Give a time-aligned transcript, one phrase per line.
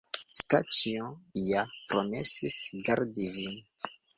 [0.39, 1.09] Staĉjo
[1.49, 2.59] ja promesis
[2.89, 3.63] gardi vin.